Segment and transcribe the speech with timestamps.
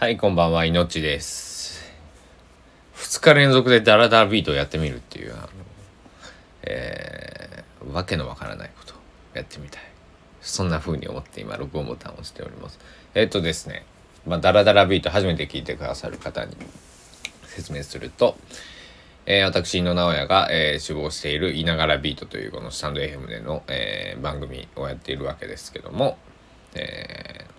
[0.00, 1.82] はい、こんばんは、いのちです。
[2.94, 5.48] 2日連続でダラダラビートをやってみるっていう、あの、
[6.62, 8.96] えー、わけのわからないことを
[9.34, 9.82] やってみたい。
[10.40, 12.78] そんな風に思って今、録音ボタンを押しております。
[13.16, 13.86] えっとですね、
[14.24, 16.54] まあ、ダラダラビート初めて聞いてくださる方に
[17.46, 18.36] 説明すると、
[19.26, 26.18] えー、私の直哉が、えー、志望している「いながらビート」というこのスタンド FM での、えー、番組をやっているわけですけども、
[26.76, 27.57] えー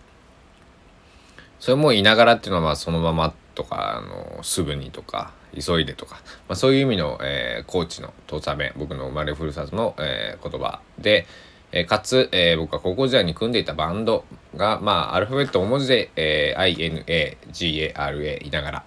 [1.59, 11.25] それもいながらっていうのはまあそのままとかあのすぐにとか急いでとか、まあ、そういう意味の、えー、高知の土佐弁僕の生まれふるさとの、えー、言葉で、
[11.71, 18.83] えー、かつ、えー、僕は高校時代に組んでいたバンドがまあアルファベット大文字で、えー、INAGARA いながらっ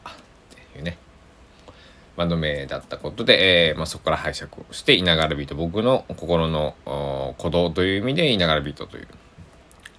[0.73, 0.97] ていうね
[2.17, 6.75] バンド名だったことで、えーまあ、そこから拝借をしていながらビート僕の心の
[7.39, 9.09] 鼓動という意味でいながらビートという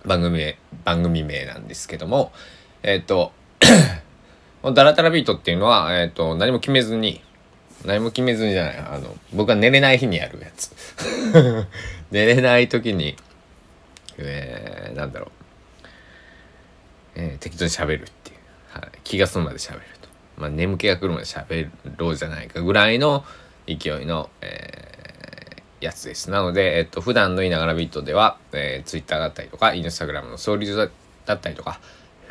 [0.05, 2.31] 番組名番組名なんですけども
[2.83, 3.31] えっ、と
[4.73, 7.21] ダラダラビートっていうのは、えっ、と何も決めずに
[7.85, 10.71] 何も決めずにじゃないあの僕が寝れない日にやるやつ。
[12.11, 13.15] 寝れない時に
[14.17, 15.29] えー、なんだろう、
[17.15, 23.25] えー、適当に喋るっていう、はい、気が済むまで喋ると、まあ、眠気が来るまで喋ろうじゃないかぐらいの
[23.65, 24.83] 勢いの、えー
[25.83, 26.31] やつです。
[26.31, 30.91] なので、えっと、普段のいながらビートでは、えー、Twitter だったりとか、Instagram のストーリー
[31.25, 31.79] だったりとか、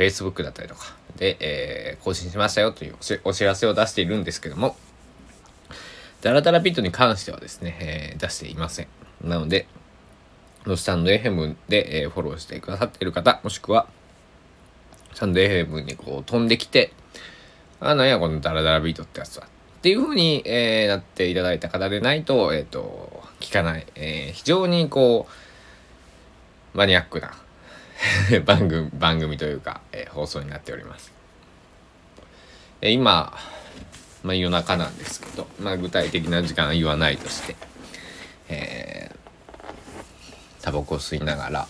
[0.03, 4.77] Facebook だったりとかで、えー更新しましたよというお知らせを出しているんですけども、
[6.20, 8.89] ダラダラビートに関してはですね、えー出していません。
[9.23, 9.67] なので、
[10.64, 13.86] このスタンド FM で、えーフォローしてくださっている方、もしくは、
[15.14, 16.92] スタンド FM にこう飛んできて、
[17.80, 19.47] あ、なんやこのダラダラビートってやつは。
[19.47, 23.86] っていう風に、えーなっていただいた方でないと、えっ、と、聞かない。
[23.95, 25.27] えー非常にこ
[26.75, 27.34] う、マニアックな
[28.45, 31.12] 番組、番組というか、えー放送になっております。
[32.81, 33.36] えー今、
[34.22, 37.56] まあ夜中なんですけど、まあ具体的な時間は言わないとして、
[38.48, 39.17] えー
[40.63, 41.67] タバコを吸いながら、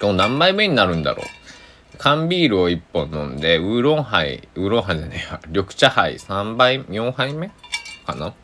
[0.00, 1.26] 今日何杯目になるんだろう。
[1.98, 7.48] 缶ビールを1本飲んで、ウーロンハイ、ウーロンハイじゃねえや、緑茶ハイ3杯、4杯目？
[8.04, 8.34] かな？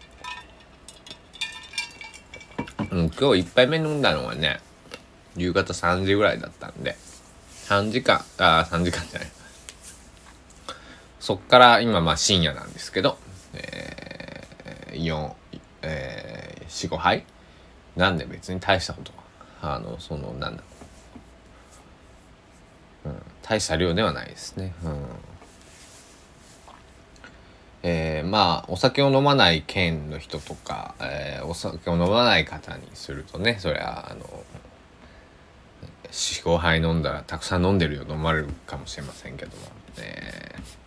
[2.91, 4.61] うん、今日1杯目飲んだのはね、
[5.37, 6.97] 夕方3時ぐらいだったんで、
[7.67, 9.29] 3時間、あー、3時間じゃない。
[11.21, 13.17] そっから今まあ深夜なんですけど、
[13.55, 15.33] えー、4、
[15.83, 17.25] えー、4、5杯。
[17.97, 19.13] なんで別に大したこと
[19.61, 20.63] は、あの、その、なんだ。
[23.05, 24.75] うん、大した量ではないですね。
[24.85, 25.07] うん。
[27.83, 34.25] えーまあお酒を飲まない県の人とか、えーお酒を飲まない方にするとねそりゃあの
[36.13, 39.63] 45杯飲んだらたくさん飲んでるよと思われるかもしれませんけども、
[39.99, 40.83] えー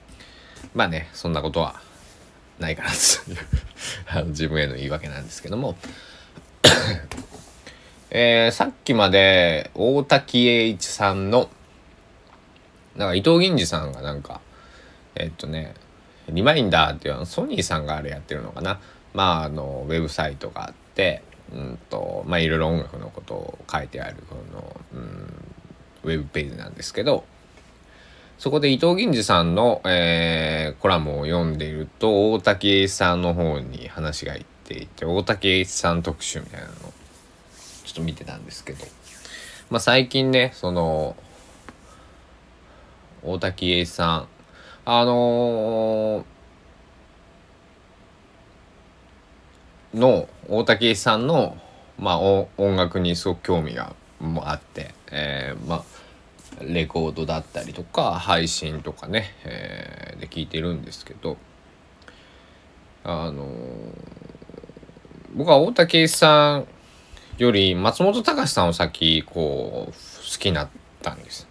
[0.74, 1.80] まあねそんなことは
[2.60, 2.96] ないかなと
[3.32, 3.38] いう
[4.08, 5.76] あの自分への言い訳なんですけども。
[8.12, 11.50] えーさっきまで大滝栄一さんの
[12.96, 14.40] なんか伊藤銀次さんがなんか
[15.16, 15.74] えっとね
[16.30, 18.80] リマインダーっていうあのソニーさんがあれやってるのかな。
[19.14, 25.46] まああのウェブサイトがあってうんとまあいろいろ音楽のことを書いてあるこの、うん、
[26.04, 27.26] ウェブページなんですけど
[28.38, 36.76] そこで伊藤銀次さんの、えーコラムを読んでいると大竹栄一さんの方に話がいっていて大竹栄一さん特集みたいなのを
[37.86, 38.86] ちょっと見てたんですけど
[39.70, 41.16] まあ最近ねその
[43.24, 44.28] 大滝栄一さん
[44.86, 46.35] あのー
[49.96, 51.58] の大滝栄一さんの、
[51.98, 53.96] まあ、音楽にすごく興味が
[54.44, 55.84] あって、えーまあ
[56.62, 61.38] レコードだったりとか配信とかね、えーで聞いてるんですけど
[63.04, 64.26] あのー
[65.36, 66.68] 僕は大竹さん
[67.38, 70.70] より松本隆さんを先こう好きになっ
[71.02, 71.46] たんです。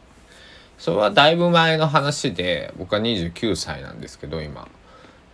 [0.79, 4.69] それはだいぶ前の話で僕は29歳なんですけど今、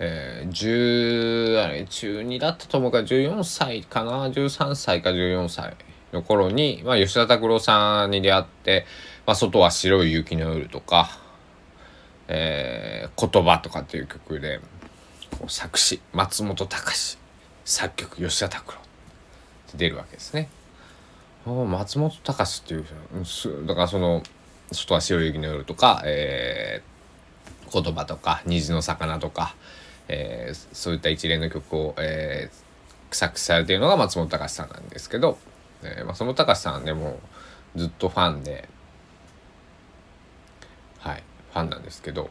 [0.02, 5.76] えー、10あれ中2だったと思うから14歳かな13歳か14歳
[6.12, 8.86] の頃に、まあ、吉田拓郎さんに出会って
[9.26, 11.18] 「まあ、外は白い雪の夜」とか
[12.28, 14.60] 「えー言葉」とかっていう曲で
[15.38, 17.18] こう作詞松本隆
[17.66, 20.48] 作曲吉田拓郎って出るわけですね。
[21.46, 24.22] 松本隆っていうだからその
[24.72, 26.90] 「外は白い雪の夜」とか、えー
[27.72, 29.54] 言葉とか「虹の魚」とか、
[30.10, 32.70] えーそういった一連の曲を、えー
[33.12, 35.36] 作詞されているのが松本隆さんなんですけど、
[35.82, 37.18] えー松本隆さんでも
[37.74, 38.68] ずっとファンで
[40.98, 41.22] はい
[41.52, 42.30] ファンなんですけど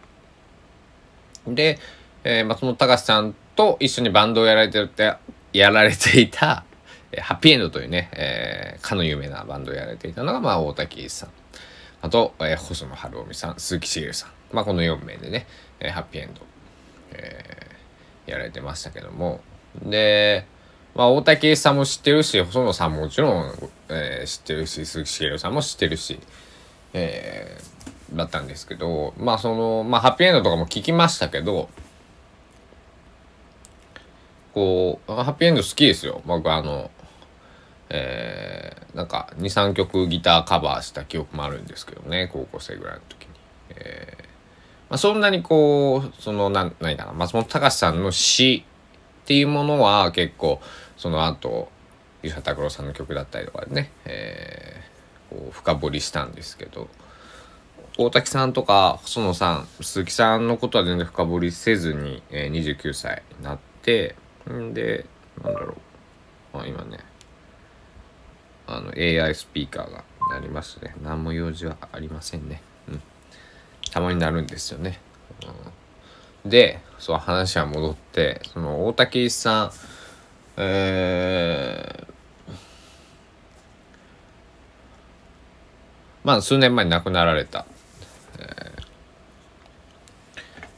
[1.48, 1.80] で、
[2.24, 5.16] えー、松本隆さんと一緒にバンドをやられてって
[5.54, 6.64] やられていた
[7.18, 11.30] ハッピーエンドというね、えー、かの有名なバンドをやられていたのが、まあ、大竹さん。
[12.02, 15.48] あと、えー、細野晴臣さん鈴木茂さん、まあ、この4名でね、
[15.80, 16.42] えー、ハッピーエンド、
[17.14, 17.69] え、
[18.30, 19.42] やられてましたけども
[19.84, 20.46] で
[20.96, 23.54] まあ、大竹さんも知ってるし、細野さんももちろん、
[23.90, 26.20] えー、知ってるし、鈴木茂さんも知ってるし、
[26.94, 31.70] えー、だったんですけど、まあその、まあハッピーエンドとかも聞きましたけど、
[34.54, 36.22] こう、ハッピーエンド好きですよ。
[36.26, 36.90] 僕あの、
[37.90, 43.30] えー、なんか2、3曲ギターカバーした記憶もあるんですけどね、高校生ぐらいの時に。
[43.70, 44.29] えー
[44.90, 48.66] まあ、そんなにこう、その、なん、何かな、松本隆さんの詩
[49.30, 50.60] っていうものは結構
[50.98, 51.70] その後
[52.24, 56.88] 伊佐拓郎さんの曲だったりとかでね、えー、こう深掘りしたんですけど
[58.00, 64.16] 大滝さんとか細野さん鈴木さんのことは全然深掘りせずに、えー、29歳になって
[64.52, 65.06] んで
[65.44, 65.76] なんだろ
[66.54, 66.98] う、まあ、今ね
[68.66, 70.96] あの AI スピーカーがなりましたね。
[71.04, 72.62] 何も用事はありませんね。
[73.92, 75.00] たまになるんですよね、
[76.44, 76.50] うん。
[76.50, 79.72] でそう話は戻ってその大竹さん
[80.62, 82.54] えー、
[86.26, 87.66] まあ数年前に亡くなられた、
[88.38, 88.76] え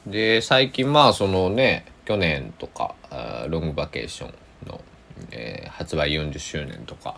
[0.08, 2.94] ー、で最近まあそのね去年とか
[3.50, 4.34] ロングバケーション
[4.68, 4.82] の、
[5.32, 7.18] えー、発売40周年とか。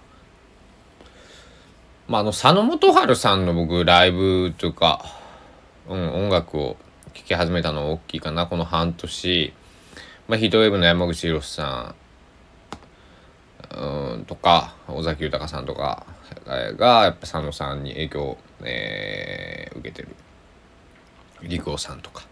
[2.08, 5.06] まああの佐野元春さんの僕ライブというか、
[5.90, 6.78] うん、音楽を
[7.14, 9.54] 聴き始めたの大きいかなこの半年、
[10.28, 11.96] まあ、ヒートウェーブの山口博さ
[13.72, 16.06] んうんとか尾崎豊さんとか
[16.46, 20.10] がやっぱ佐野さんに影響を、えー、受けてる
[21.42, 22.24] 陸王さんとか。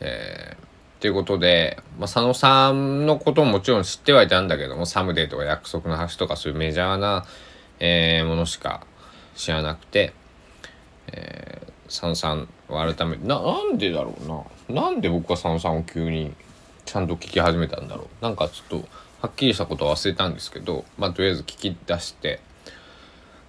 [0.00, 0.72] えー
[1.02, 7.26] っていうことで、まあ、佐野さんのことももちろん知ってはいたんだけども、サムデーとか約束の橋とかそういうメジャーな、
[7.80, 8.86] えー、ものしか
[9.34, 10.12] 知らなくて、
[11.08, 14.82] えー、佐野さん改めてななんでだろうな。
[14.82, 16.32] なんで僕は佐野さんを急に
[16.86, 18.24] ちゃんと聞き始めたんだろう。
[18.24, 18.88] なんかちょっと
[19.20, 22.40] はっきりしたことは忘れたんですけどまあとりあえず聞き出して。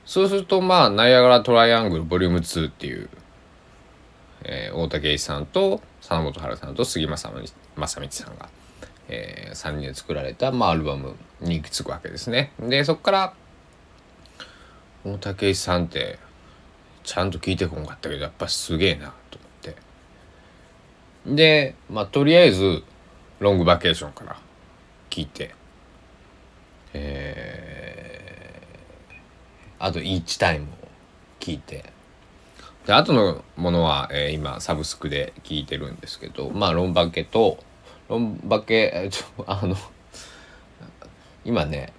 [0.06, 3.10] そうするとまあナイアガラトライアングルボリューム2っていう、
[4.44, 7.32] えー、大竹一さんと佐野元春さんと杉正
[7.78, 8.50] 正道さんが、
[9.08, 12.52] えー、3人で作られた、まあ、アルバムに行き着くわけですね。
[12.60, 13.34] でそこから
[15.06, 16.20] 大竹一さんって
[17.04, 21.36] ちゃんと聞いてこんかったけどやっぱすげえなと思って。
[21.36, 22.84] でまあとりあえず
[23.40, 24.38] ロングバケーションから
[25.10, 25.54] 聞いて。
[26.96, 30.68] えー、あとイーチタイムを
[31.40, 31.92] 聞いて。
[32.86, 37.64] で後のものは、えー、今サブスクで聞いてるんですけどまあロンバケと
[38.10, 39.10] ロンバケ
[39.48, 39.78] あの
[41.46, 41.94] 今ね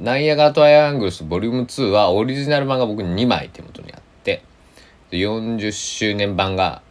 [0.00, 4.42] ナイアガラトライアングルスボリューム2はオリジナル版が僕2枚手元にあって
[5.10, 6.82] で40周年版が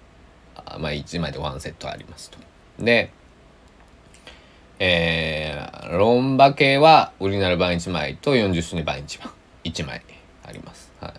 [0.80, 2.38] まあ1枚でワンセットありますと。
[2.80, 3.12] で、
[4.80, 9.34] えー、ロンバ系はオリジナル版1枚と40周年版1枚
[9.64, 10.02] 1枚
[10.46, 10.92] あります。
[11.00, 11.14] はい。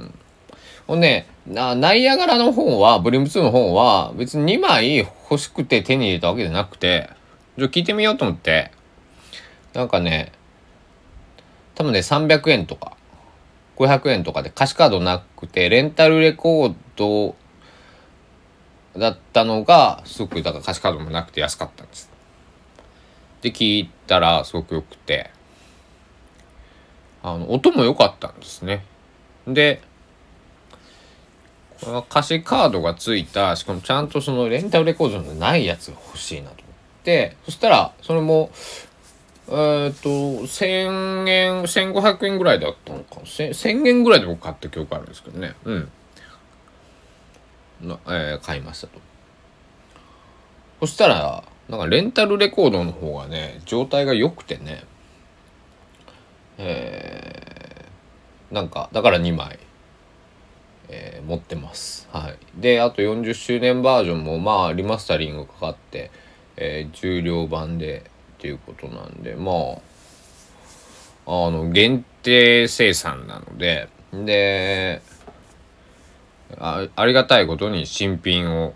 [0.00, 0.14] うん。
[0.86, 7.10] ほんで、なナイアガラの方は、ボリューム2の方は、別に2枚欲しくて手に入れたわけじゃなくて、
[7.58, 8.70] じゃ聞いてみようと思って、
[9.74, 10.32] なんかね、
[11.76, 12.96] 多分ね、300円とか、
[13.76, 17.36] 500円とかで歌詞カードなくて、レンタルレコード
[18.98, 22.10] だったのが、すごく、だから歌詞カードもなくて安かったんです。
[23.42, 25.30] で、聞いたらすごく良くて、
[27.22, 28.84] あの、音も良かったんですね。
[29.46, 29.82] で、
[31.82, 38.50] この歌詞カードがついた、しかもちゃんとそのレンタルレコードのないやつが欲しいなと思って、そしたら、それも、
[39.48, 43.20] えっ、と、1000円、1500円ぐらいだったのか。
[43.20, 45.54] 1000円ぐらいで僕買った記憶あるんですけどね。
[45.64, 45.90] うん。
[47.82, 48.98] なえー、買いましたと。
[50.80, 54.84] そしたら、なんかレンタルレコードの方がね、状態が良くてね、
[56.58, 59.58] えー、なんか、だから2枚、
[60.88, 62.08] えー、持ってます。
[62.10, 62.38] はい。
[62.60, 66.10] で、あと40周年バージョンも、まあ、リマスタリングかかって、
[66.56, 69.52] えー、重量版で、っていうことなんでま
[71.26, 75.02] ああの限定生産なのでで
[76.58, 78.74] あありがたいことに新品を、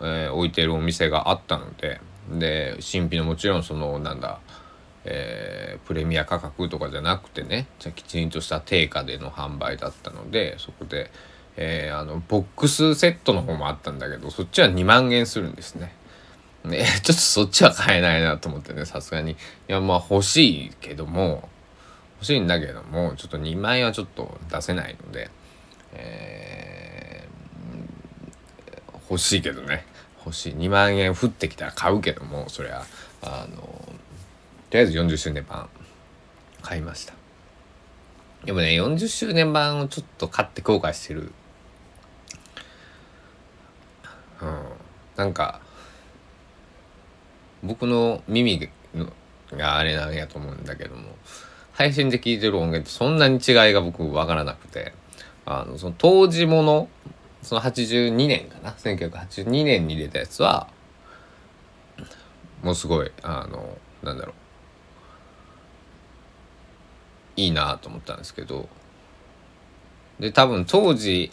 [0.00, 2.00] えー、置いてるお店があったので
[2.30, 4.40] で新品のもちろんそのなんだ
[5.10, 11.10] えー、プレミア価格とかじゃなくてねじゃきちんとした定価での販売だったのでそこで、
[11.56, 15.94] えー、あのボックスセットの方もあったんだけどそっちは2万円するんですね。
[16.68, 19.32] ね、 ちょっとそっちは買えないなと思ってねさすがに。
[19.32, 21.48] いやまあ欲しいけども。
[22.18, 25.30] 欲しいんだけどもちょっと2万円はちょっと出せないので、
[25.92, 29.86] えー、欲しいけどね。
[30.24, 30.54] 欲しい。
[30.54, 32.84] 2万円降ってきたら買うけどもそりゃ。
[33.22, 33.56] あの
[34.70, 35.68] とりあえず40周年版
[36.62, 37.14] 買いました。
[38.44, 41.32] でもね40周年版をちょっと買って後悔してる。
[44.40, 44.62] うん。
[45.16, 45.60] なんか
[47.62, 48.68] 僕の耳
[49.52, 51.02] があれなんやと思うんだけども
[51.72, 54.92] 配信で聞いてる音源ってそんなに違いが僕分からなくて
[55.46, 56.88] あのその当時もの
[57.42, 60.68] その82年かな1982年に出たやつは
[62.62, 64.34] もうすごいあのなんだろう
[67.36, 68.68] いいなと思ったんですけど
[70.18, 71.30] で多分当時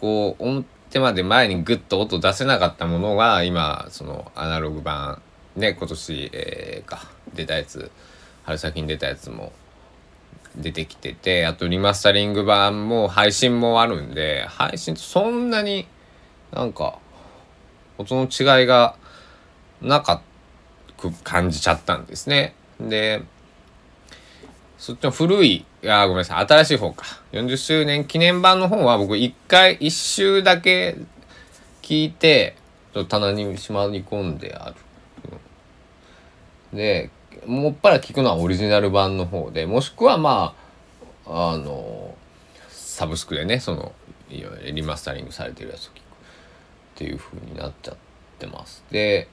[0.00, 5.20] こう表まで前にグッと音出せなかったものが今そのアナログ版
[5.58, 7.90] ね今年、えー、か出たやつ
[8.44, 9.52] 春先に出たやつも
[10.56, 15.86] 出てきててあとリマスタリング版も配信もあるんで配信そんなに
[16.52, 16.98] なんか
[17.98, 18.96] 音の違いが
[19.82, 20.22] なか
[20.96, 22.54] く感じちゃったんですね。
[22.80, 23.22] で
[24.78, 30.96] そっちの古いあごめんなさい新しい方か40周年記念版の方は僕一回一周だけ
[31.82, 32.56] 聞いて
[33.08, 34.76] 棚にしまい込んである。
[36.72, 37.10] で
[37.46, 40.54] もっぱら聞くのはオリジナル版の方でもしくはま
[41.26, 42.14] ああの
[42.68, 43.92] サブスクでねその
[44.30, 46.00] いわゆるリマスタリングされてるやつを聞くっ
[46.96, 47.96] ていう風になっちゃっ
[48.38, 48.84] てます。
[48.90, 49.28] で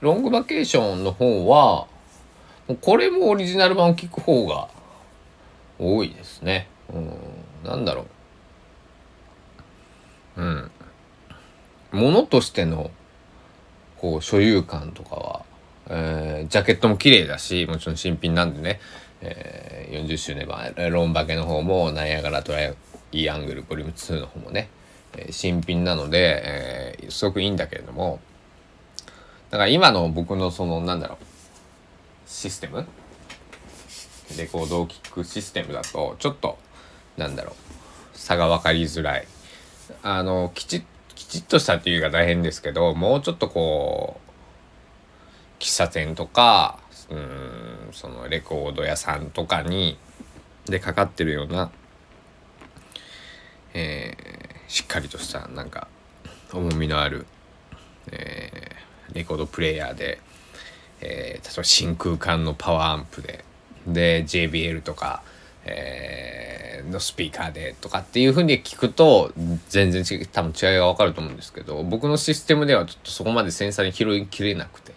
[0.00, 1.86] ロングバケーションの方は
[2.82, 4.68] これもオリジナル版を聞く方が
[5.78, 6.68] 多いですね。
[6.92, 7.10] うん
[7.64, 8.06] なんだろ
[10.36, 10.42] う。
[10.42, 10.70] うん。
[11.92, 12.90] ものとしての
[13.98, 15.45] こう所有感とかは
[15.88, 18.80] えー、ジャケットも綺麗だしもちろん新品なんでね、
[19.20, 22.74] えー、40周年版ロンバケの方もナイアガラトラ
[23.12, 24.68] イアングルボリューム2の方もね、
[25.16, 28.20] えー、新品なので、えー、すごくいいんだけれども。
[29.50, 31.18] だから今の僕のそのなんだろう
[32.26, 32.84] システム？
[34.36, 36.58] レコードを聴くシステムだとちょっと
[37.16, 39.26] なんだろう差が分かりづらい。
[40.02, 44.25] あのきちきちっとしたっていうか大変ですけどもうちょっとこう
[45.58, 46.78] 喫茶店とか
[47.10, 49.98] うんそのレコード屋さんとかに
[50.66, 51.70] でかかってるような、
[53.74, 55.88] えー、しっかりとしたなんか
[56.52, 57.26] 重みのある、
[58.10, 60.20] えー、レコードプレーヤーで、
[61.00, 63.44] えー、例えば真空管のパワーアンプで
[63.86, 65.22] で JBL とか、
[65.64, 69.32] えー、のスピーカーでとかっていうふうに聞くと
[69.68, 74.95] 全然違多分違いが分かると思うんですけど僕のシステムではちょっとそこまで繊細に拾いきれなくて。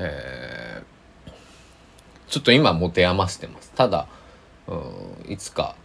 [0.00, 0.82] え、
[2.28, 3.72] ちょっと今持て余してます。
[3.72, 4.08] ただ、
[4.66, 4.74] う
[5.28, 5.76] ん、いつか。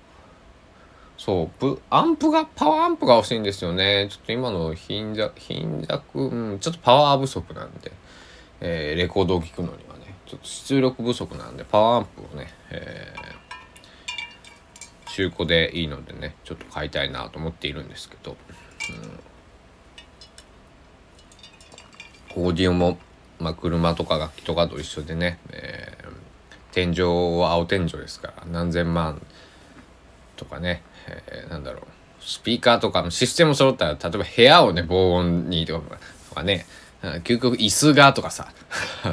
[1.18, 4.08] そうアンプがパワーアンプが欲しいんですよね。
[4.12, 7.92] ちょっと今の貧弱貧弱、うん、ちょっとパワー不足なんで、
[8.60, 10.16] えー、レコードを聴くのにはね。
[10.26, 18.36] ちょっと出力不足なんでパワーアンプをね、えー、中古でいいのでねちょっと買いたいなと思っているんですけど、
[22.36, 22.98] うん、オーディオも
[23.40, 27.02] まあ、車とか楽器とかと一緒でね、えー、天井
[27.40, 29.22] は青天井ですから何千万
[30.38, 31.84] とかね、えー、なんだろう
[32.22, 35.80] スピーカーとかのシステム揃ったら例えば部屋をね防音にと
[36.34, 36.66] かね
[37.24, 38.52] 究極椅子がとかさ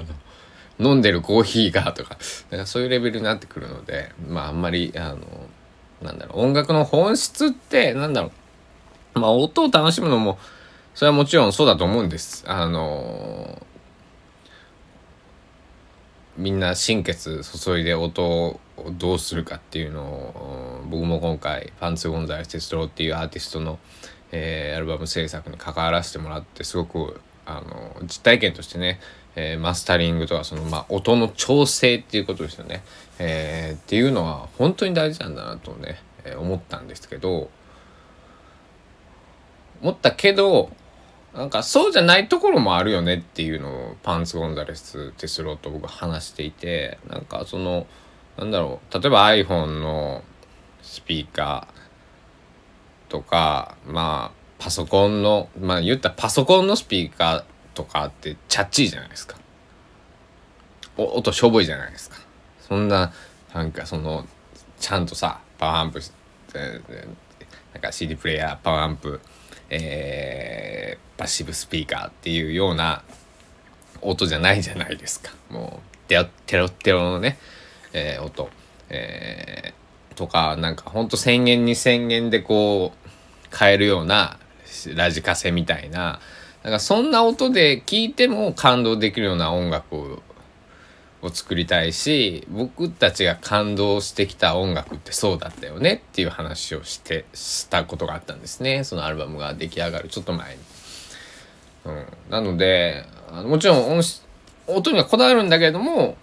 [0.80, 2.16] 飲んでるコーヒーがとか
[2.50, 5.18] かそういうレベルになってくるのでまああんまりあの
[6.00, 8.32] なんだろう音楽の本質ってなんだろ
[9.14, 10.38] うまあ音を楽しむのも
[10.94, 12.44] それはもちろんそうだと思うんです。
[12.46, 13.62] あの
[16.36, 18.60] みんな心血注いで音を
[18.92, 23.78] どうするかっていうのを僕も今回ファンツ・ゴンザレス・テストローっていうアーティストの、
[24.32, 29.00] えー、アルバム制作に関わらせてもらってすごくあの実体験としてね、
[29.36, 32.82] えー、マスタリングとかその、まあ、音の調整っていうことですよね、
[33.18, 37.50] えー、っていうのは本当に大事なんだなとね、えー、思ったんですけど
[39.82, 40.70] 思ったけど
[41.34, 47.86] なんかそうじゃないところもあるよねっていうのをパンツ・ゴンザレス・テスローと僕話していてなんかその
[48.36, 50.22] なんだろう例えば iPhone の
[50.82, 59.36] スピーカーとかまあパソコンのまあ言ったパソコンのスピーカーとかってチャッチーじゃないですか。
[60.96, 62.18] お音しょぼいじゃないですか。
[62.60, 63.12] そんな
[63.54, 64.26] なんかその
[64.78, 66.12] ちゃんとさパワーアンプし
[66.52, 66.58] て
[67.72, 69.20] なんか CD プレイヤーパワーアンプ、
[69.74, 73.02] えー、パッシブスピーカーっていうような
[74.02, 75.32] 音じゃないじゃないですか。
[75.48, 77.38] もうテロテロテロのね、
[77.94, 78.50] えー、音、
[78.90, 83.08] えー、とかなんかほんと1,000円2,000円でこう
[83.50, 84.38] 買えるような
[84.94, 86.20] ラジカセみたいな
[86.62, 90.20] なんかそんな音で聞いても感動できるような音楽
[91.22, 100.60] を作りたいし僕たちが感動してきた音楽ってそうだったよねっていう話をしてしたことがあったんですねそのアルバムが出来上がるちょっと前に。
[101.84, 104.04] うん、なのであのもちろん音
[104.68, 106.16] 音にはこだわるんだけれども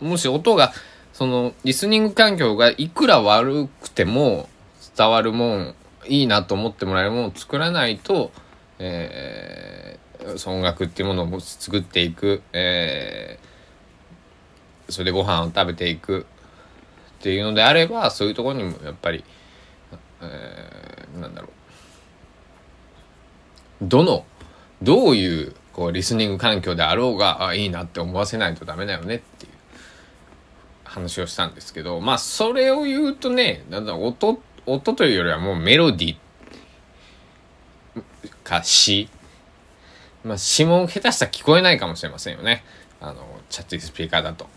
[0.00, 0.72] もし音が
[1.12, 4.48] そのリスニング環境がいくら悪くても
[4.96, 5.74] 伝わるもん
[6.06, 8.30] いいなと思ってもらえるものを作らないと、
[8.78, 13.49] えー、音楽っていうものを作っていく、えー
[14.90, 16.26] それでご飯を食べていく。
[17.20, 19.22] っていうのであればそういうところにもやっぱり、
[20.22, 21.50] えー、なんだろう。
[23.82, 24.24] どの
[24.82, 29.52] どういうこうリスニング環境であろうがあいいなって思わせないとダメだよねっていう。
[30.84, 36.16] 話をしたんですけどまあそれを言うとねなんだ音音というよりはもうメロディー。
[38.42, 39.08] か詩。
[40.24, 42.64] まあ詩も下手したら聞こえないかもしれませんよね。
[43.00, 44.48] あのチャットスピーカーだと。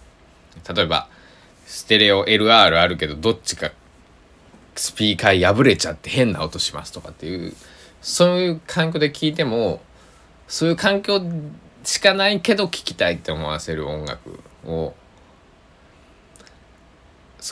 [0.74, 1.08] 例えば
[1.66, 3.72] ステレオ LR あるけどどっちか
[4.76, 7.54] スピーカー破れちゃって変な音しますとかっていう
[8.02, 9.82] そういう環境で聞いても
[10.48, 11.22] そういう環境
[11.84, 14.94] しかないけど聴きたいって思わせる音楽を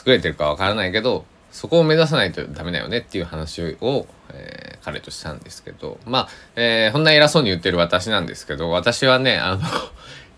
[0.06, 9.60] 優れてるかわからないけどそこを目指さないとダメだよねっていう話を、えー、彼としたんですけどまあ、えー、こんな偉そうに言ってる私なんですけど私はねあの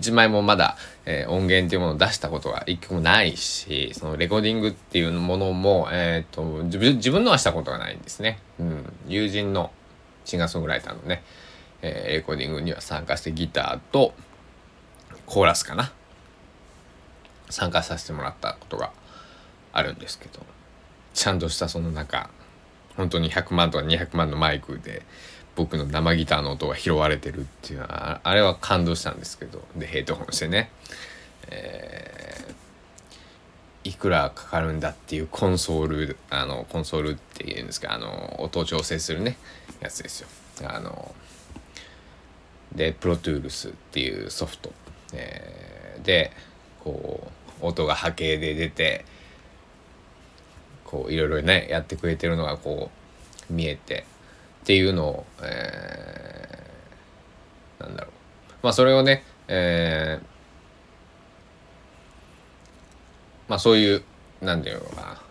[0.01, 8.39] 一枚もまだ、えー、音源っていうものを出したことが一曲もないしそのレコーディングっていうものも、えーと、自分のはしたことがないんですね。
[8.59, 9.71] うん、友人の
[10.25, 11.23] シンガーソングライターのね、
[11.83, 14.15] えー、レコーディングには参加してギターと
[15.27, 15.93] コーラスかな
[17.51, 18.91] 参加させてもらったことが
[19.73, 20.41] あるんですけど
[21.13, 22.31] ちゃんとしたその中
[22.97, 25.03] 本当に100万とか200万のマイクで
[25.57, 30.71] 僕の生ギターの音が拾われてるっていうのはあれは感動したんですけどでヘッドホンしてね、
[31.49, 39.37] えー、いくらかかるんだっていうコンソールあのコンソールっていうんですかあの音を調整するね
[39.81, 40.29] やつですよ。
[40.69, 41.15] あの
[42.75, 44.73] でプロトゥールスっていうソフト、
[45.13, 46.33] えー、で
[46.83, 47.29] こ
[47.63, 49.05] う音が波形で出て
[50.85, 52.91] こういろいろねやってくれてるのがこ
[53.51, 54.05] う見えて
[54.65, 58.13] っていうのを、えー、なんだろう。
[58.63, 60.27] まあそれをね、えー、
[63.47, 64.03] まあそういう
[64.41, 65.23] なんていうのかな。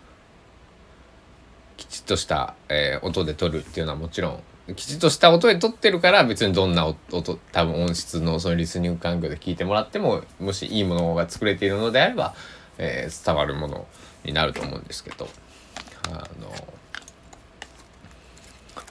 [1.76, 4.30] きちっとした、えー、音で撮るっていうのはもちろ
[4.68, 12.34] んきちっとした音で撮ってるから別にどんな音多分音質のそのリスニング環境で聞いてもらってももしいいものが作れているのであれば、
[12.78, 13.88] えー、伝わるもの
[14.24, 15.28] になると思うんですけど。
[16.12, 16.52] あの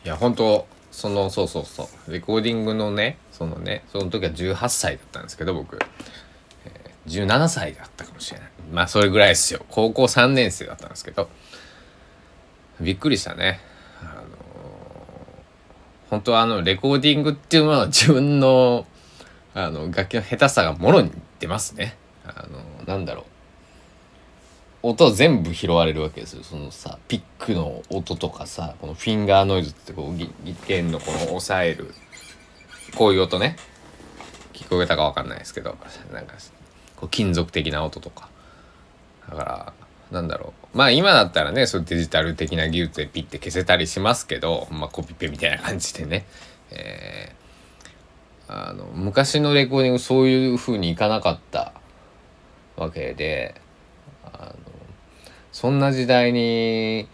[0.06, 2.12] いや本当そのそうそうそう。
[2.12, 5.80] レコーディングのねそのねその時は18歳だったんですけど僕、
[6.66, 8.50] えー、17歳だったかもしれない。
[8.72, 9.66] まあそれぐらいですよ。
[9.70, 11.30] 高校3年生だったんですけど。
[12.82, 13.60] びっくりしたね。
[14.02, 14.26] あのー、
[16.10, 18.86] 本当はあのレコーディングっていうのは自分の
[19.54, 21.98] あの楽器の下手さがもろに出ますね。
[22.26, 23.26] あのー、なんだろう。
[24.86, 26.44] 音全部拾われるわけですよ。
[26.44, 31.94] そのさピックの音とかさこのフィンガーノイズってこうギターのこの押さえる
[32.98, 33.56] こういう音ね。
[34.52, 35.78] 聞こえたか分かんないですけど
[36.12, 36.36] なんか
[36.98, 38.30] こう金属的な音とか。
[39.30, 39.74] だから
[40.12, 40.78] なんだろう。
[40.78, 46.26] まあ今だったらねそうデジタル的な技術でピッて消せたりしますけどまあコピペみたいな感じでね、
[46.72, 51.72] えー、あの昔のレコーディングそういう風にいかなかった
[52.76, 53.62] わけで
[55.54, 57.08] そんな時代に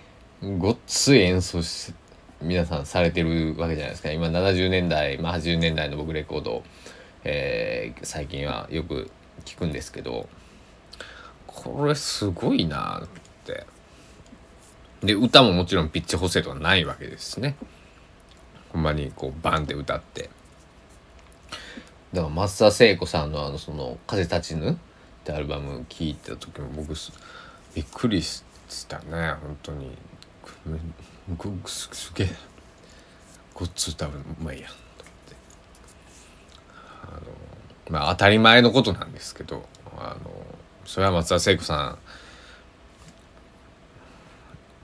[0.60, 1.93] ごっつい演奏し
[2.41, 4.13] 皆さんされてるわけじゃないですか。
[4.13, 6.63] 今70年代、まあ、80年代の僕レコード、
[7.25, 9.12] えー、最近はよく
[9.43, 10.30] 聞くんですけど
[11.47, 13.08] これすごいなっ
[13.45, 13.65] て。
[15.02, 17.58] で歌ももちろんピッチ補正とかないわけですね。
[18.71, 20.30] ほんまにこうバンって歌って。
[22.13, 24.75] だから松田聖子さんのあのその「風立ちぬ」っ
[25.25, 26.95] てアルバム聴いた時も僕
[27.76, 28.44] びっくりし
[28.88, 29.98] たね本当に
[31.66, 32.28] すげえ
[33.54, 34.72] ごっつ多分うまいやん
[37.04, 37.22] あの
[37.90, 39.66] まあ当たり前のことなんですけど
[39.98, 40.32] あの
[40.86, 41.98] それは松田聖子さ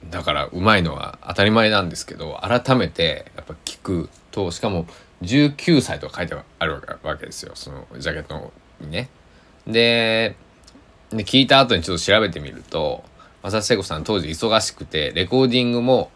[0.06, 4.86] んだからうまいのは当たり前なんですけど改めてやっぱ聞くとしかも
[5.22, 9.08] 19歳とか書いてあるわけですよそのジャケットにね。
[9.66, 10.36] で
[11.10, 13.04] で聞いた後にちょっと調べてみると
[13.42, 16.10] 正瀬子さん当時忙しくてレコーディングも、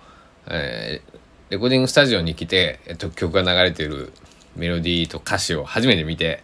[0.49, 4.13] えー、レコーディングスタジオに来て、えっと、曲が流れてる
[4.57, 6.43] メロディーと歌詞を初めて見て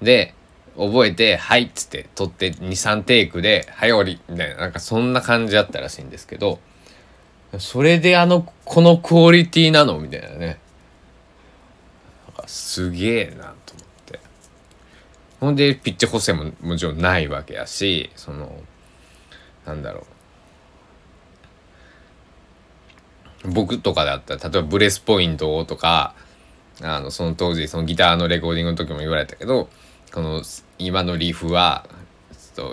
[0.00, 0.34] で
[0.76, 6.60] 覚えて「はい」っつって撮って23テイクで「はい終わり」みたいななんかそんな感じだったらしいんですけど
[7.58, 9.98] それであのこのクオリティなの？
[9.98, 10.58] みたいなね。
[12.26, 13.54] なんかすげえな。
[15.40, 18.60] ほんでピッチ補正ももちろんないわけやしその
[19.66, 20.06] なんだろ
[23.44, 23.50] う。
[23.50, 26.14] 僕とかだったら例えばブレスポイントとか
[26.82, 29.68] あのその当時そのギターのレコーディングの時も言われたけど
[30.12, 30.42] この
[30.78, 31.86] 今のリフは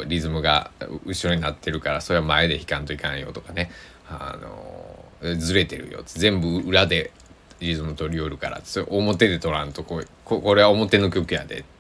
[0.08, 0.72] リズムが
[1.06, 3.70] 後ろになってるからそれは前で弾かんといかんよとかね。
[4.08, 7.12] あのずれてるよ全部裏で
[7.60, 11.75] リズム取り寄るからそれ表で取らんとここれは表の曲やでって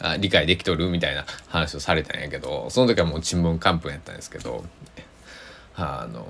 [0.00, 4.64] あ理解できとるみたいな話をされたんやけどその時はもうちんぶんかんぷんやったんですけど
[5.74, 6.26] あの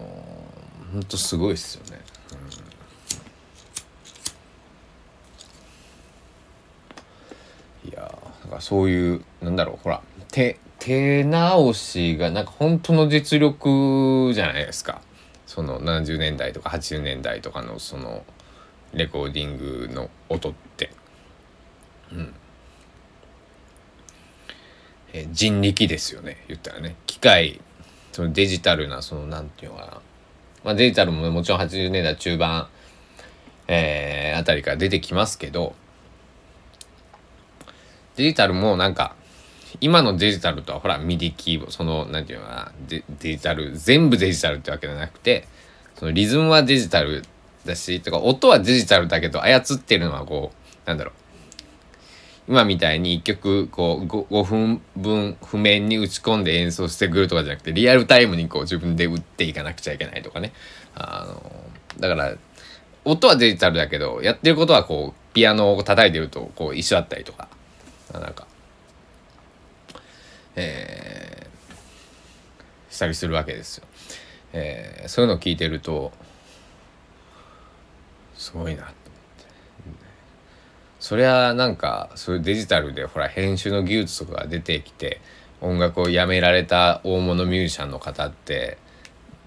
[0.93, 2.01] ほんとすごいっすよね。
[7.85, 15.01] うん、いやだかそういうなんだろうほら手手直しがなんか本当の実力じゃないですか
[15.47, 18.25] その70年代とか80年代とかのその
[18.93, 20.91] レコーディングの音って。
[22.13, 22.35] うん
[25.17, 26.97] え人力ですよね言ったらね。
[27.07, 27.61] 機械
[28.13, 30.01] そのデジタルなそのなんていうのかな、
[30.65, 32.69] まあ、デジタルももちろん80年代中盤
[33.69, 35.75] えー、あたりから出てきますけど
[38.17, 39.15] デジタルもなんか
[39.81, 45.47] 今のデジタルとはほらミディキーボそのなんていうのかなデデジタル全部デジタルってわけじゃなくて
[45.97, 47.23] そのリズムはデジタル
[47.65, 51.15] だしとか音はデジタルだけど操ってるのはこうなんだろう
[52.49, 60.53] 今みたいに1曲こう 5, 5分分譜面に打ち込んで演奏してくるとかじゃなくてリアルタイムにこう自分で打っていかなくちゃいけないとかね。
[60.95, 61.53] あの
[61.99, 62.37] だから
[63.05, 67.49] 音はデジタルだけどやってることはこうピアノを叩いてるとこう一緒だったりとか。
[68.13, 68.47] なんか
[70.55, 73.87] えー、したりするわけですよ。
[74.55, 76.13] えー、そういうのを聞いてると
[78.35, 79.06] すごいなって。
[81.07, 85.21] そりゃなんかそういうデジタルでほら編集の技術とかが出てきて
[85.61, 88.77] 音楽をやめられた大物ミュージシャンの方って、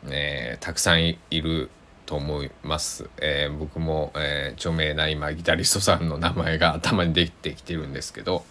[0.05, 1.69] えー、たくさんいる
[2.05, 8.45] と思います、えー、僕も、えー、著名な今ギタリストさんの名前が頭にできてきてるんですけど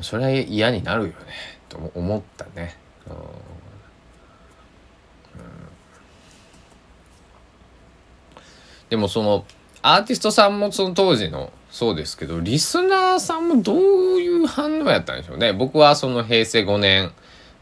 [0.00, 1.14] それは嫌になるよね
[1.68, 2.76] と思ったね。
[3.06, 3.14] うん。
[8.88, 9.44] でもその
[9.80, 13.78] アーティストさんもその当時のそうですけどリスナーさんもどう
[14.18, 15.52] いう反応やったんでしょうね。
[15.52, 17.12] 僕はその平成5年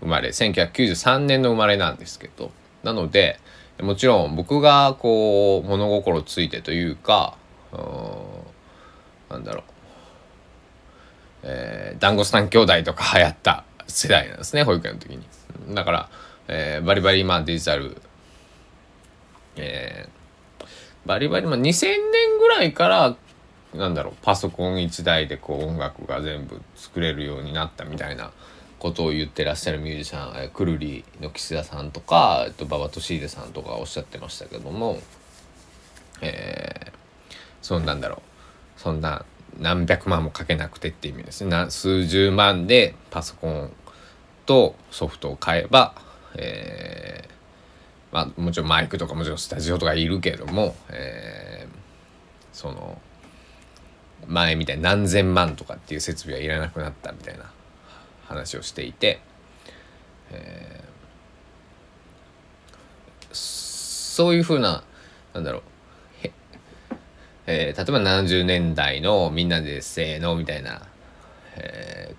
[0.00, 2.50] 生まれ1993年の生まれなんですけど。
[2.82, 3.40] なので
[3.80, 7.36] もちろん僕がこう物心ついてというか
[7.72, 7.76] う
[9.32, 9.62] なんだろう。
[11.42, 15.24] えー、団子スタン兄弟とか流行った世代なんですね保育園の時に。
[15.74, 16.08] だから、
[16.48, 18.00] えー、バリバリまあデジタル
[19.58, 20.64] えー、
[21.04, 23.16] バリバリまあ2000年ぐらいから
[23.74, 28.32] なんだろうパソコン1台でこう音楽が全部作れるようになったみたいな
[28.78, 35.00] ことを言ってらっしゃるミュージシャン、えくるりの岸田さんとか、えっと、馬場俊秀さんとかおっしゃってましたけども
[36.20, 38.22] えー、そんなんだろ
[38.76, 39.24] うそんな
[39.58, 41.66] 何百万もかけなくてっていう意味ですね。
[41.70, 43.72] 数十万でパソコン
[44.46, 45.94] とソフトを買えば、
[46.36, 51.76] えー、まあもちろんマイクとかもちろんスタジオとかいるけども、えー、
[52.52, 53.00] その
[54.26, 57.50] 前みたいに何千万とかっていう設備はいらなくなったみたいな
[58.26, 59.20] 話をしていて、
[60.30, 64.82] えー、そういうふうな
[65.34, 65.62] なんだろう
[67.50, 70.82] えー、例えば70年代のみんなでせーのみたいな、
[71.56, 72.16] えー、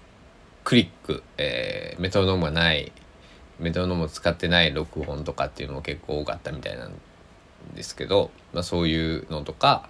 [0.63, 2.91] クリック、えー、メトロノームがない
[3.59, 6.93] メトロノームを使ってない録音とかっていうのも結構多かったみたいなん
[7.75, 9.87] ですけど、まあ、そういうのとか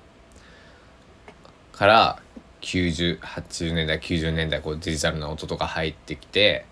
[1.79, 2.19] から
[2.59, 6.65] 9080年代90年代こうデジタルな音とか入ってきて、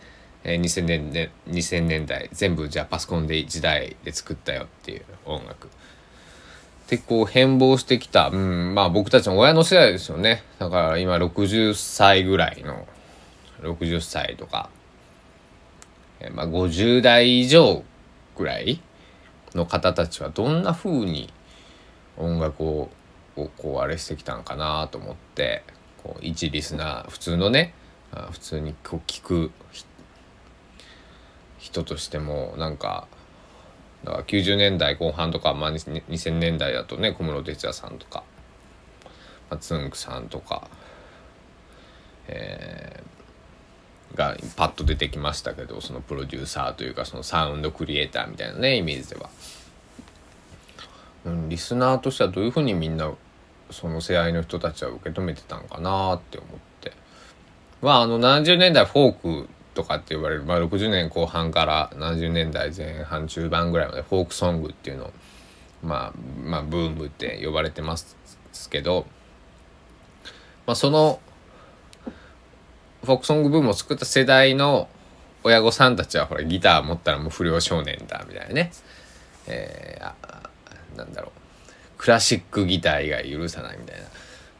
[0.43, 5.69] えー、2000, 年2000年代全部じゃあパソコンで時代で作ったよっていう音楽。
[6.89, 12.85] でこう変貌してきた、うん、まあ僕たちの親の世代ですよねだから今60歳ぐらいの
[13.61, 14.69] 60歳とか、
[16.21, 17.83] えまあ、50代以上
[18.37, 18.81] ぐらい
[19.53, 21.29] の方たちはどんな風に
[22.15, 22.89] 音楽を
[23.37, 25.63] をこうあれしてきたんかなと思って
[26.03, 27.73] こう一リスナー普通のね
[28.31, 29.51] 普通にこう聞く
[31.57, 33.07] 人としてもなんか
[34.03, 38.23] だから90年代後半とか、まあ、2000年代だとね小室哲哉さんとか、
[39.49, 40.69] まあ、つんくさんとか、
[42.27, 49.29] えー、がパッと出てきましたけどそのプロデューサーというかそのサウンドクリエイターみたいなねイメージでは。
[51.25, 53.11] うん、リスナーとしてはどういうふうにみんな
[53.71, 56.49] その世代の人たちは受け止めてたんかなって思っ
[56.81, 56.93] て。
[57.81, 65.11] まああの70年代フォークとかって言われる、まあ、60年後半から70年代前半中盤ぐらいまでフォークソングっていうのを、
[65.83, 68.17] まあ、まあブームって呼ばれてます
[68.71, 69.05] けど、
[70.65, 71.19] まあ、その
[73.03, 74.89] フォークソングブームを作った世代の
[75.43, 78.71] 親御さんたちはほらギター持ったらもう不良少年だみたいなね、
[79.47, 81.46] えー、なんだろう。
[81.97, 84.07] クラシックギター以外許さないみたいな。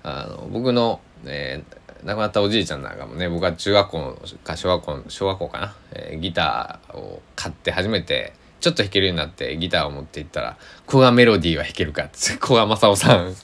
[0.04, 13.36] あの僕の、えー、亡くなったおじいちゃんなんかもね僕は中学校か小学校小学校かな、えー、ギターを買って初めてちょっと弾けるようになってギターを持っていったら「古賀メロディーは弾けるか」って 古賀正夫さん。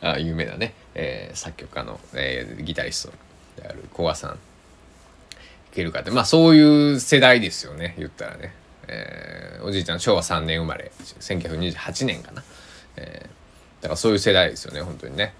[0.00, 4.30] あ有名なね、えー、作曲家の、えー、ギタリストである古賀さん。
[4.30, 4.38] 弾
[5.72, 6.10] けるかって。
[6.10, 8.54] まあそういう世代ですよね言ったらね、
[8.86, 10.92] えー、おじいちゃん昭和3年生まれ。
[11.20, 12.44] 1928年かな、
[12.96, 15.34] えー、だからそういう世代ですよね本当にね。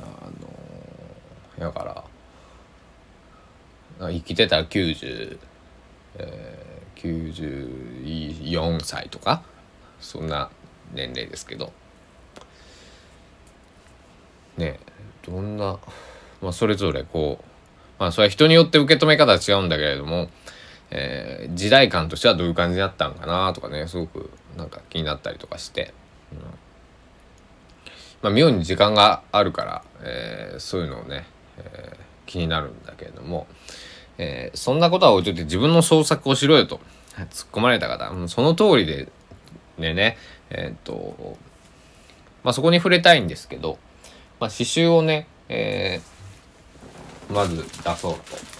[0.00, 0.04] あ
[1.60, 2.04] のだか
[3.98, 5.38] ら生きてたら90、
[6.18, 9.42] えー、94歳とか
[10.00, 10.50] そんな
[10.92, 11.72] 年齢ですけど。
[14.56, 14.78] ね
[15.24, 15.78] どんな
[16.42, 17.44] まあそれぞれこう
[17.98, 20.28] まあそれは人によって受け止め方は違うんだけれども、
[20.90, 25.92] えー、時代感としてはどういう感じだったんかなとかねすごくなんか気になったりとかして。
[26.32, 26.38] うん
[28.20, 31.24] まあ、妙に時間があるから、えー、そういうのをね
[31.58, 31.96] えー、
[32.26, 33.46] 気になるんだけれども、
[34.16, 36.80] え、そんなことは置いといて自分の創作をしろよと
[37.30, 39.08] 突っ込まれた方、うんその通りで
[39.76, 40.16] ねね、
[40.50, 41.36] えっ、と、
[42.42, 43.78] まあ、そこに触れたいんですけど、
[44.40, 46.00] まあ、刺繍をね、え、
[47.30, 48.57] まず出そうと。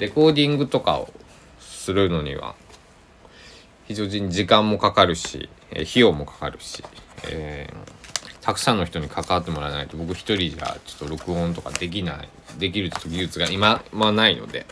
[0.00, 1.12] レコーディングとかを
[1.60, 2.56] するのには、
[3.86, 6.82] 非常に時間もかかるし、え費用もかかるし、
[7.28, 8.00] えー
[8.40, 14.66] たくさんの人に関わってもらわないと僕一人じゃちょっと録音とかできないできると技術が今はないので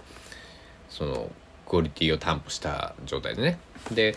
[0.89, 1.31] その
[1.67, 3.59] クオリティを担保した状態でね。
[3.93, 4.17] で、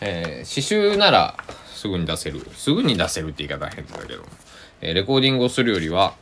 [0.00, 1.36] えー、刺繍なら
[1.72, 4.22] すぐに出せるすぐに出せるって言い方は変だけど、
[4.82, 6.14] えー、レコーディングをするよりは、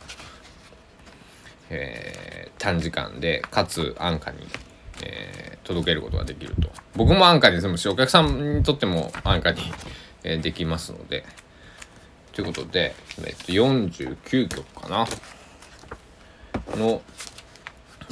[1.71, 4.39] えー、短時間でかつ安価に、
[5.03, 9.63] えー、届けることができると僕も安価に済むしお客さんにとっても安価に、
[10.25, 11.25] えー、できますので
[12.33, 15.07] ということで、えっと、49曲かな
[16.77, 17.03] の、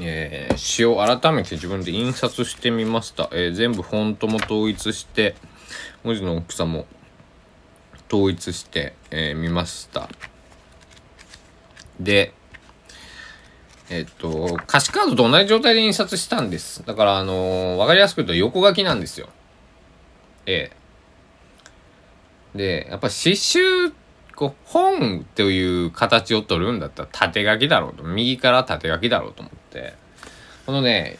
[0.01, 3.29] えー、詩を改めて自分で印刷してみました。
[3.33, 5.35] えー、全部フォントも統一して、
[6.03, 6.87] 文字の大きさも
[8.11, 10.09] 統一してみ、えー、ました。
[12.01, 12.33] で、
[13.91, 16.85] えっと、歌詞カードと同じ状態で印刷したんです。
[16.85, 19.29] だから、あのー、わかりやすく言うと横書きなんですよ。
[20.47, 20.71] え
[22.55, 22.59] え。
[22.59, 23.93] で、やっぱ刺繍
[24.39, 29.95] こう本っていう形を取るんだったら縦書きだろうと右から縦書きだろうと思って
[30.65, 31.19] このね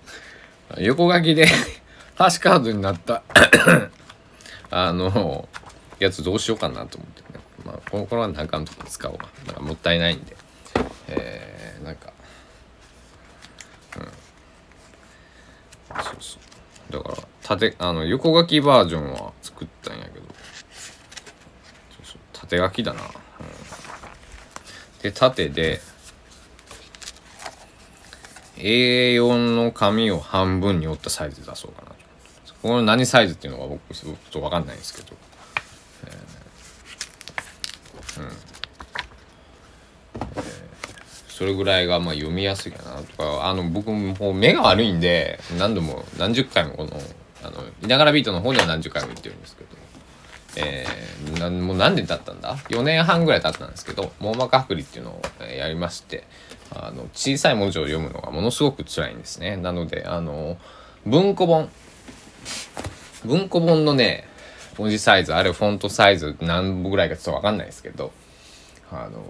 [0.76, 1.46] 横書きで
[2.14, 3.22] ハッシュカードになった
[4.70, 5.48] あの
[5.98, 10.36] やつどうしようかなと思ってねまあこれは何かのとこ使おうかなんかもったいないんで
[11.08, 12.12] えー、なんか
[13.96, 14.02] うん。
[16.02, 16.38] そうそ
[16.90, 16.92] う。
[16.92, 20.16] だから縦あの横書きバージョンは作ったんやけど。
[20.16, 20.22] そ
[22.02, 22.18] うそう。
[22.32, 23.08] 縦書きだな、うん、
[25.02, 25.80] で縦で
[28.56, 31.92] A4 の紙を半分に折ったサイズ出そうかな
[32.62, 35.16] この何サイズっていうのが僕すごくと分かんないんですけど、
[36.06, 38.24] えー、う
[40.42, 40.45] ん、
[41.36, 46.92] それぐらいがまあ読みやすいかなとかあの僕もう目が悪いんで何度も何十回もこの
[47.42, 49.76] あのいながらビートの方には何十回も言ってるんですけど
[50.58, 56.24] えー、なもう何年経ったんだ ?4 年半ぐらい経ったんですけど、網膜剥離っていうのを、やりまして、
[56.70, 59.58] あの、小さい文字を読むのがものすごく辛いんですね。
[59.58, 60.56] なので、あの、
[61.04, 61.68] 文庫本、
[63.26, 64.26] 文庫本のね、
[64.78, 68.12] 文字サイズ、あるフォントサイズ何部ぐらいかちょっとわかんないですけど、
[68.90, 69.22] あの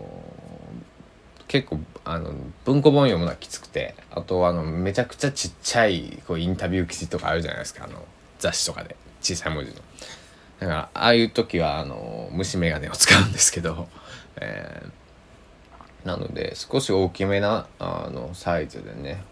[1.57, 7.85] 結構あの文庫本読むのはきつくてあとあのめちゃくちゃちっちゃいこうインタビュー記事とかあるじゃないですか。
[7.85, 8.05] あの
[8.39, 8.97] 雑誌とかで。
[9.23, 9.77] 小さい文字の。
[10.61, 13.89] だからああいう時はあの虫眼鏡を使うんですけど、
[14.37, 19.25] えー、なので少し大きめなあのサイズでね。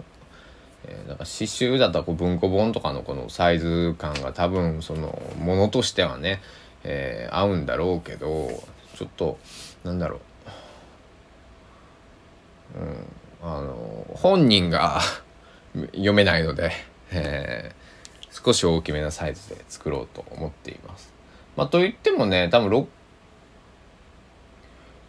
[0.87, 6.43] えー、なんか刺繍だったらこう文庫本とかのこのサイズ感が多分そのものとしてはね、
[6.83, 8.51] えー、合うんだろうけど
[8.95, 9.39] ちょっと
[9.83, 10.21] なんだろう、
[12.75, 15.01] うん、あの本人が
[15.93, 16.73] 読めないので、
[17.11, 21.13] えー、少し大きめなサイズで作ろうと思っています。
[21.57, 22.89] まあ、といってもね多分ロ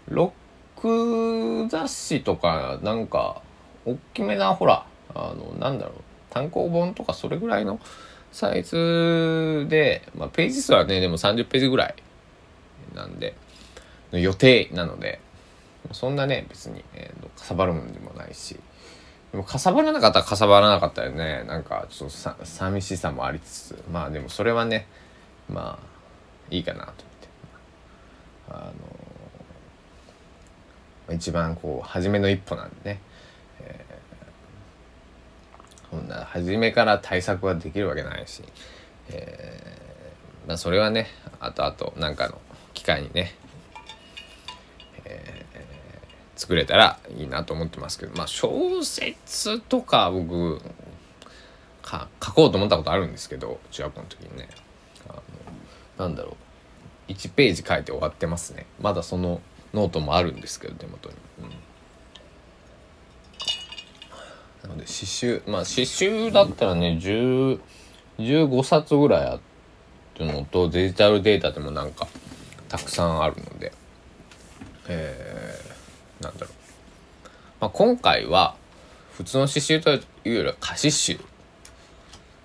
[0.09, 0.33] ロ
[0.77, 3.41] ック雑誌とかなんか
[3.85, 5.93] 大きめなほらあのなんだろう
[6.29, 7.79] 単行本とかそれぐらいの
[8.31, 11.95] サイズで、まあ、ページ数はねでも30ページぐらい
[12.93, 13.33] なんで
[14.11, 15.19] 予定なので
[15.93, 18.59] そんなね別に、えー、かさばるもんでもないし。
[19.31, 21.43] でもかさばらなかったらかさばらなかったらね。
[21.45, 23.83] なんかちょっとさ寂しさもありつつ。
[23.91, 24.87] まあでもそれはね
[25.49, 25.85] まあ
[26.49, 27.05] いいかなと思って。
[28.49, 28.71] あ
[31.09, 32.99] の一番こう初めの一歩なんでね、
[33.59, 38.43] えー、そんな初めから対策はできるわけないし、
[39.09, 41.07] えー、まあそれはね
[41.39, 42.39] あとあと何かの
[42.73, 43.35] 機会にね、
[46.35, 50.61] 作れたらいいなと思ってますけどまあ小説とか僕
[51.81, 54.49] か書こうと思ったことあるんですけど中学校の時にね。
[55.07, 55.21] あの
[55.97, 56.35] なんだろ
[57.09, 57.11] う。
[57.11, 58.65] 1ページ書いて終わってますね。
[58.81, 59.39] まだその
[59.73, 61.15] ノートもあるんですけど手元に、
[64.63, 67.59] うん、なので詩集まあ詩集だったらね10
[68.17, 69.39] 15冊ぐらいあっ
[70.15, 72.07] てのとデジタルデータでもなんか
[72.69, 73.71] たくさんあるので。
[74.87, 75.64] えー、
[76.25, 76.53] なんだろう、
[77.61, 78.55] まあ、今回は
[79.13, 81.19] 普通の詩集というよりは歌詞集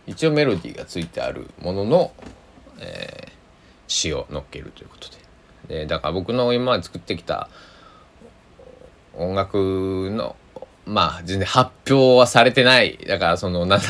[0.07, 2.12] 一応メロディーがついてあるものの、
[2.79, 3.31] えー、
[3.87, 5.21] 詩を乗っけるということで。
[5.69, 7.49] でだから僕の今まで作ってきた
[9.14, 10.35] 音楽の
[10.85, 12.99] まあ全然発表はされてない。
[13.07, 13.87] だからそのなんだ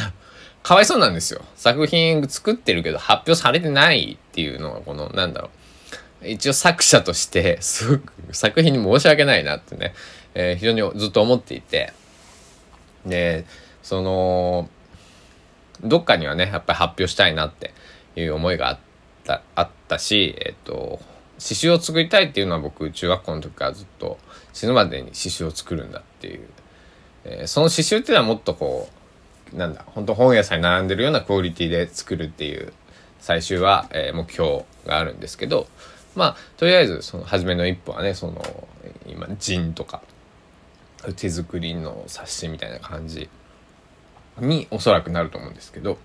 [0.63, 1.41] かわいそうなんですよ。
[1.55, 5.51] 作品作ってるけど発表されてないっていうのがこのなんだろう。
[6.23, 9.95] 一応作者としてすごく作品に申し訳ないなってね、
[10.35, 11.93] えー、非常にずっと思っていて
[13.07, 13.47] で
[13.83, 14.69] その
[15.83, 17.73] どっかにはねやっぱり発表したいなって
[18.17, 18.79] いう思いがあっ
[19.25, 21.01] たあったしえっと
[21.39, 24.19] 刺繍を作りたいっていうのは僕中学校の時からずっと
[24.53, 26.47] 死ぬまでに刺繍を作るんだっていう、
[27.25, 28.89] えー、その刺繍っていうのはもっとこ
[29.53, 32.73] うなんだ本当本屋さんに並んでるようなクオリティで作るっていう
[33.21, 35.67] 最終は、えー、目標があるんですけど
[36.15, 38.69] まあとりあえずその初めの一歩はねその
[39.07, 40.03] 今ジンとか
[41.17, 43.29] 手作りの冊子みたいな感じ
[44.39, 45.99] におそらくなると思うんですけど、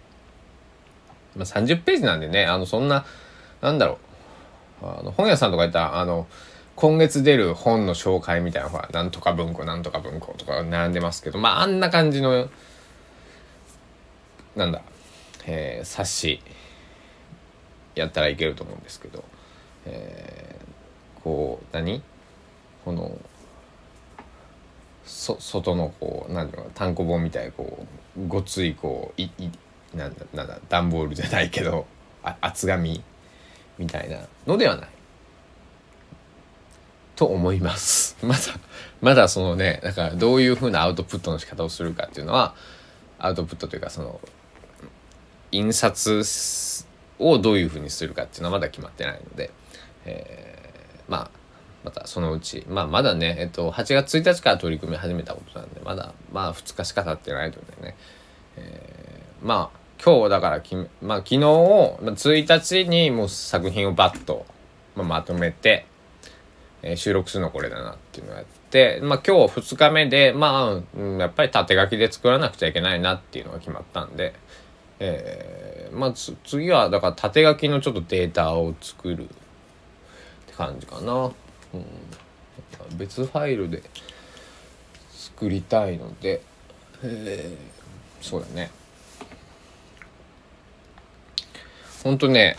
[1.36, 3.06] まあ、30ページなんでねあのそんな
[3.62, 4.00] なんだろ
[4.82, 6.28] うあの本屋さんとか言ったらあの
[6.76, 12.50] 今月出る本の紹介みたいなほらなんとか文庫なんとか文庫とか並んでますけどまああんな感じの
[14.56, 14.82] なんだ、
[15.46, 16.40] えー、冊子
[17.96, 19.24] やったらいけると思うんですけど、
[19.86, 22.02] えー、こう何？
[22.84, 23.18] この
[25.06, 26.70] そ外のこうなんていうの？
[26.72, 27.86] 単行本みたいこ
[28.18, 29.50] うごついこういい
[29.96, 30.60] なんだなんだ？
[30.70, 31.86] 段ボールじゃないけど
[32.24, 33.04] あ厚紙？
[33.78, 34.90] みたいなのではない。
[37.16, 38.18] と思います。
[38.24, 38.40] まだ
[39.02, 42.56] まだそのねだからどういうふうなアウトプットの仕方をするかっていうのは
[43.20, 44.20] アウトプットというかその
[45.52, 46.86] 印刷
[47.20, 49.52] をどういうふうにするかっていうのはまだ決まってないので、
[50.06, 51.32] えー、まあ
[51.86, 57.96] またそのうち、まあまだね、えっと、8月1日から取り組み始めたことなんで、まだ、まあ2日しか経ってないのでね、
[58.58, 64.46] えー、まあ今日だからき、まあ昨日を、まあ、1日にもう作品をバッと、
[64.96, 65.86] まあ、まとめて、
[66.82, 74.34] えー、収録するのこれだなっていうのをやって、まあ今日2日目で、まあ、うん、やっぱり縦書きで作らなくちゃいけないなっていうのが決まったんで、
[75.00, 79.30] えー、まあ次はだから縦書きのちょっとデータを作る
[80.56, 81.32] 感じかな。
[81.74, 83.84] うん、別ファイルで
[85.12, 86.42] 作りたいので、
[87.04, 88.72] えー、そうだね。
[92.04, 92.58] ほんとね。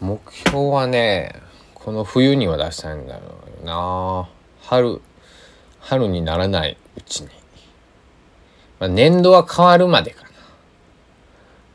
[0.00, 1.40] 目標はね
[1.72, 3.20] この冬には出したいんだよ
[3.64, 4.28] な。
[4.60, 5.00] 春
[5.80, 7.28] 春にならないうちに、
[8.80, 10.28] まあ、年度は変わるまでかな。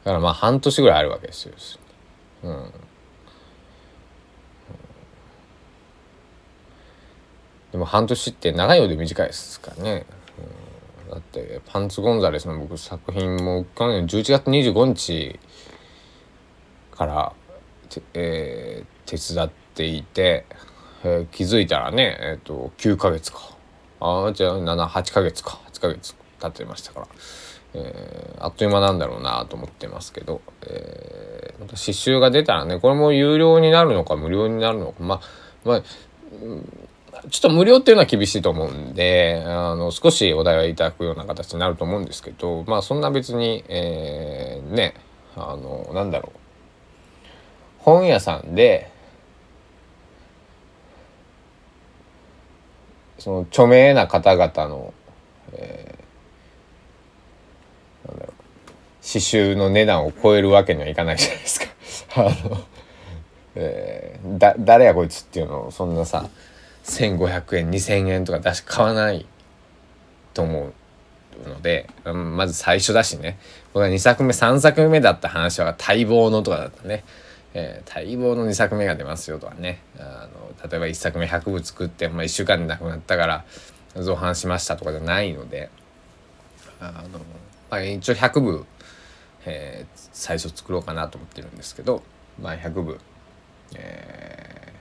[0.03, 1.53] だからまあ半年ぐらいあるわけですよ。
[2.43, 2.73] うん。
[7.71, 10.05] でも半年って長いようで短いですからね、
[11.05, 15.39] うん、だってパンツ・ゴンザレスの僕作品も去年11月25日
[16.91, 17.33] から
[18.13, 20.45] えー、手伝っていて、
[21.03, 23.57] えー、気づいたらね、えーと、9ヶ月か。
[23.99, 25.59] ああじゃあ78ヶ月か。
[25.73, 27.07] 8ヶ月経ってましたから、
[27.73, 35.21] えー、あっという間なんだろうなと思ってますけど、えー、また刺繍が出たらねこれも有料になるのか無料になるのかまあ
[35.65, 35.81] まあ、
[37.29, 44.93] ちょっと無料っていうのは厳しいと思うんで、あの、少しお題はいただくような形になると思うんですけど、まあそんな別に、えー、ね、
[45.35, 46.39] あの、なんだろう。
[47.79, 48.91] 本屋さんで
[53.19, 54.93] その著名な方々の、
[55.53, 61.65] えー、なんだろう刺繍の値段を超えるわけにはいかないじゃないですか。
[62.15, 62.63] あの、
[63.55, 66.29] えー、だ誰やこいつっていうのをそんなさ
[66.83, 69.25] 1,500円2,000円とか出し買わない
[70.33, 70.71] と思
[71.45, 73.39] うのでまず最初だしね
[73.73, 77.03] 僕は2作目3作目だった話は待望のとかだったね。
[77.55, 83.45] えー、待望の2作目が出ますよとかねあの例えば1作目100部作って、まあ、1週間でなくなったから
[83.95, 85.71] 造反しましたとかじゃないので
[86.79, 87.19] あの、
[87.69, 88.65] まあ、一応100部、
[89.45, 92.03] えー、最初作ろうかなと思ってるんですけど、
[92.41, 92.99] まあ、100部、
[93.75, 94.73] え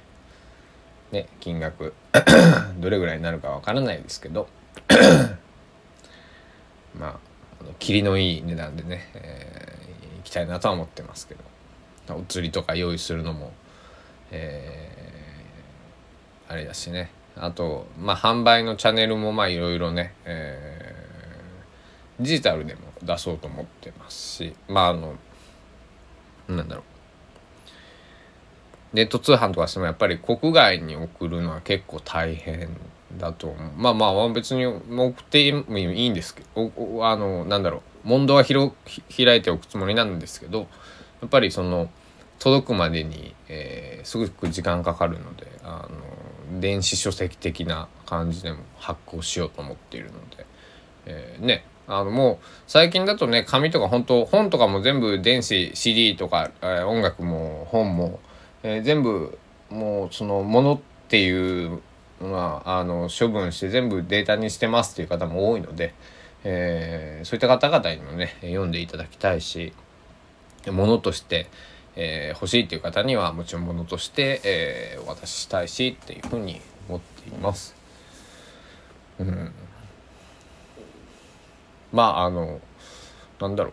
[1.12, 1.94] ー、ね金額
[2.78, 4.48] どれぐらいになるかわからないですけど
[6.98, 7.18] まあ
[7.78, 11.48] 霧のいい値段でね、えー、いきたいなとは思ってますけど。
[12.14, 13.52] お釣りとか用意するのも、
[14.30, 25.14] えー、あれだしねあとまあ販売のチャンネルもまあいろいろね、えー、デジタルでも出そうと思ってますしまああの
[26.48, 26.84] なんだろう。
[28.94, 32.70] ネット通販とかしてもやっぱり国外に送るのは結構大変
[33.18, 33.72] だと思う。
[33.76, 36.72] まあまあ別に送ってもいいんですけど
[37.06, 38.08] あのなんだろう。
[38.08, 38.72] 問答は広
[39.14, 40.60] 開いておくつもりなんですけど
[41.20, 41.90] やっぱりその
[42.38, 45.88] 届くまでに、えー、すごく時間かかるのであ
[46.50, 50.46] の電子書籍的な感じでも発行しようと思っているので、
[51.06, 51.64] えー、ね。
[51.88, 58.20] あのもう最近だとね紙とか本当本とかも全部電子 CD とか、えー、音楽も本も、
[58.62, 59.38] えー、全部
[59.70, 61.80] もうそのものっていう
[62.20, 65.94] のはあの処分して全部データにしてますっていう方も多いので、
[66.44, 69.72] えー、そういった方々にもね読んでいただきたいし
[70.66, 71.48] ものとして、
[71.96, 77.74] えー、欲しいっていう方にはもちろんものとして、えー、お渡ししたいしっていうふうに思っています。
[79.18, 79.52] うん、
[81.92, 82.60] まああの
[83.40, 83.72] なんだろう。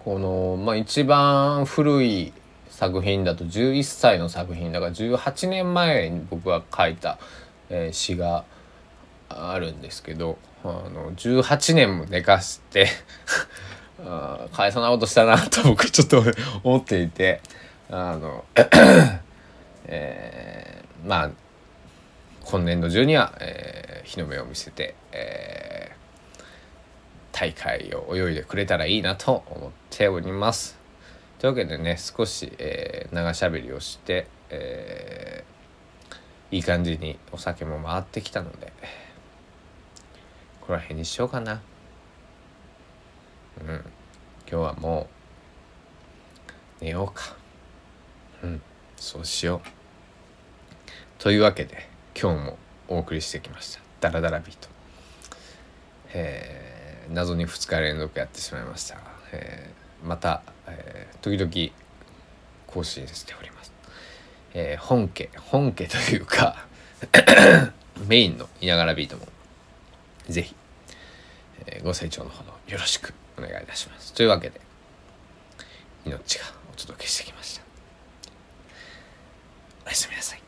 [0.00, 2.32] このまあ一番古い
[2.68, 4.72] 作品だと11歳の作品。
[4.72, 7.18] だから18年前に僕が書いた、
[7.70, 8.44] えー、詩が
[9.28, 12.88] あるんですけどあの18年も寝かして
[14.04, 16.22] あ返さないことしたなと僕ちょっと
[16.62, 17.40] 思っていて
[17.90, 18.44] あの
[19.86, 21.30] えー、まあ
[22.48, 26.44] 今年度中には、えー、日の目を見せて、えー、
[27.32, 30.78] 大会を泳いでくれたらいいなと思っております。
[31.40, 38.72] というわけでね少し、えー、長しゃべりをして、えー、いい感じにお酒も回ってきたので
[40.60, 41.60] この辺にしようかな。
[43.60, 43.82] うん今
[44.46, 45.08] 日はも
[46.80, 47.34] う寝ようか
[48.44, 48.62] うん
[48.96, 49.68] そうしよう
[51.18, 52.58] というわけで今日も
[52.88, 54.68] お送りしてきました「ダラダラビート」
[56.14, 58.96] えー、謎に2日連続やってしまいました、
[59.32, 61.76] えー、また、えー、時々
[62.66, 63.72] 更新しております、
[64.54, 66.64] えー、本家本家というか
[68.08, 69.28] メインの「いながらビート」も
[70.28, 70.56] ぜひ、
[71.66, 74.12] えー、ご清聴のほどよろしくお願いいたします。
[74.12, 74.60] というわけで、
[76.04, 77.62] 命がお届けしてきました。
[79.84, 80.45] おやすみなさい。